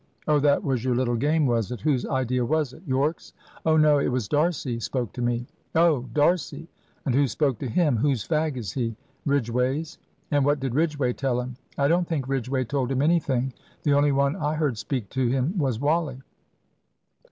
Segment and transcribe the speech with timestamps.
[0.27, 1.81] "Oh, that was your little game, was it?
[1.81, 2.81] Whose idea was it?
[2.87, 3.33] Yorke's?"
[3.67, 3.99] "Oh no.
[3.99, 6.67] It was D'Arcy spoke to me." "Oh, D'Arcy.
[7.05, 7.97] And who spoke to him?
[7.97, 8.95] Whose fag is he?"
[9.27, 9.99] "Ridgway's."
[10.31, 13.53] "And what did Ridgway tell him?" "I don't think Ridgway told him anything.
[13.83, 16.19] The only one I heard speak to him was Wally."